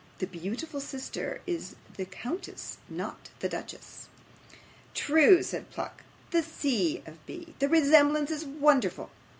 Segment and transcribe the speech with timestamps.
[0.17, 4.09] 'The beautiful sister is the countess; not the duchess.'
[4.95, 7.03] 'True,' said Pluck, 'the C.
[7.05, 7.53] of B.
[7.59, 9.11] The resemblance is wonderful!